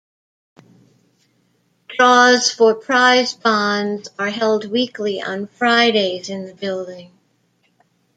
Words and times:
Draws 1.89 2.49
for 2.49 2.73
Prize 2.73 3.35
Bonds 3.35 4.09
are 4.17 4.31
held 4.31 4.65
weekly, 4.65 5.21
on 5.21 5.45
Fridays, 5.45 6.27
in 6.27 6.45
the 6.47 6.55
building. 6.55 7.15